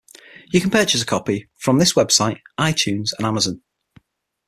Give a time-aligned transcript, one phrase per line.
[0.51, 3.61] You can purchase a copy from this website, iTunes and Amazon.